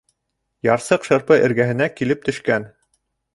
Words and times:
Ярсыҡ 0.67 1.05
Шырпы 1.09 1.37
эргәһенә 1.49 1.89
килеп 2.01 2.27
төшкән. 2.31 2.67